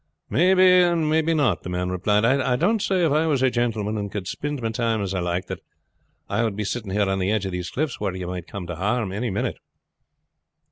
"Maybe 0.31 0.67
and 0.81 1.07
maybe 1.07 1.35
not," 1.35 1.61
the 1.61 1.69
man 1.69 1.91
replied. 1.91 2.25
"I 2.25 2.55
don't 2.55 2.81
say 2.81 3.05
if 3.05 3.11
I 3.11 3.27
was 3.27 3.43
a 3.43 3.51
gentleman, 3.51 3.99
and 3.99 4.11
could 4.11 4.27
spind 4.27 4.59
me 4.59 4.71
time 4.71 4.99
as 5.03 5.13
I 5.13 5.19
liked, 5.19 5.47
that 5.49 5.59
I 6.27 6.43
would 6.43 6.55
be 6.55 6.63
sitting 6.63 6.89
here 6.89 7.07
on 7.07 7.19
the 7.19 7.29
edge 7.31 7.45
of 7.45 7.51
these 7.51 7.69
cliffs, 7.69 7.99
where 7.99 8.15
you 8.15 8.25
might 8.25 8.47
come 8.47 8.65
to 8.65 8.77
harm 8.77 9.11
any 9.11 9.29
minute." 9.29 9.57